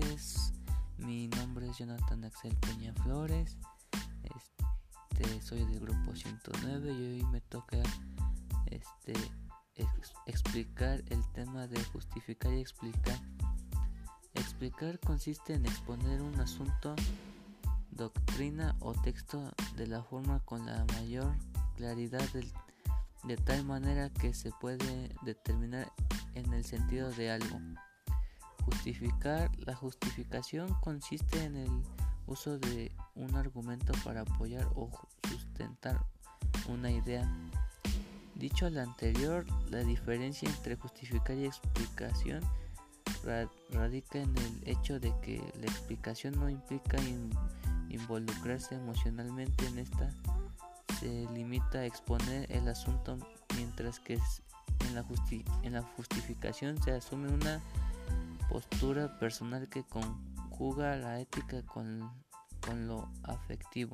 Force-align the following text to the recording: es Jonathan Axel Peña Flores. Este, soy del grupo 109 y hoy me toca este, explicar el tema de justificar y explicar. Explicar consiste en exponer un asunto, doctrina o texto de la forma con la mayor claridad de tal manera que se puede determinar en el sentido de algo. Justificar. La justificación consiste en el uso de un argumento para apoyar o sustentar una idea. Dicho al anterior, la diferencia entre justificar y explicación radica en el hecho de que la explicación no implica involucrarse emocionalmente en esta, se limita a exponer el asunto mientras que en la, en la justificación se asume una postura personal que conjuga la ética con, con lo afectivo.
es 0.00 0.52
Jonathan 1.78 2.24
Axel 2.24 2.56
Peña 2.56 2.94
Flores. 3.02 3.58
Este, 4.22 5.42
soy 5.42 5.62
del 5.66 5.80
grupo 5.80 6.16
109 6.16 6.90
y 6.90 7.02
hoy 7.02 7.24
me 7.30 7.42
toca 7.42 7.82
este, 8.66 9.12
explicar 10.24 11.02
el 11.10 11.22
tema 11.32 11.66
de 11.66 11.84
justificar 11.84 12.54
y 12.54 12.60
explicar. 12.60 13.20
Explicar 14.32 14.98
consiste 15.00 15.52
en 15.52 15.66
exponer 15.66 16.22
un 16.22 16.40
asunto, 16.40 16.96
doctrina 17.90 18.74
o 18.80 18.94
texto 18.94 19.52
de 19.76 19.86
la 19.86 20.02
forma 20.02 20.40
con 20.46 20.64
la 20.64 20.82
mayor 20.96 21.34
claridad 21.76 22.26
de 23.24 23.36
tal 23.36 23.64
manera 23.66 24.08
que 24.08 24.32
se 24.32 24.50
puede 24.52 25.14
determinar 25.22 25.92
en 26.34 26.54
el 26.54 26.64
sentido 26.64 27.10
de 27.10 27.32
algo. 27.32 27.60
Justificar. 28.64 29.50
La 29.66 29.74
justificación 29.74 30.74
consiste 30.80 31.42
en 31.44 31.56
el 31.56 31.82
uso 32.26 32.58
de 32.58 32.90
un 33.14 33.34
argumento 33.34 33.92
para 34.04 34.22
apoyar 34.22 34.66
o 34.74 34.90
sustentar 35.28 36.04
una 36.68 36.90
idea. 36.90 37.30
Dicho 38.34 38.66
al 38.66 38.78
anterior, 38.78 39.46
la 39.70 39.80
diferencia 39.80 40.48
entre 40.48 40.76
justificar 40.76 41.36
y 41.36 41.44
explicación 41.44 42.42
radica 43.70 44.18
en 44.18 44.36
el 44.36 44.68
hecho 44.68 44.98
de 45.00 45.12
que 45.20 45.40
la 45.60 45.66
explicación 45.66 46.34
no 46.38 46.50
implica 46.50 46.98
involucrarse 47.88 48.74
emocionalmente 48.74 49.66
en 49.66 49.78
esta, 49.78 50.10
se 51.00 51.26
limita 51.32 51.78
a 51.78 51.86
exponer 51.86 52.50
el 52.50 52.68
asunto 52.68 53.18
mientras 53.56 54.00
que 54.00 54.14
en 54.14 54.94
la, 54.94 55.04
en 55.62 55.72
la 55.72 55.82
justificación 55.82 56.82
se 56.82 56.92
asume 56.92 57.28
una 57.28 57.60
postura 58.48 59.18
personal 59.18 59.68
que 59.68 59.84
conjuga 59.84 60.96
la 60.96 61.20
ética 61.20 61.62
con, 61.66 62.10
con 62.60 62.86
lo 62.86 63.10
afectivo. 63.22 63.92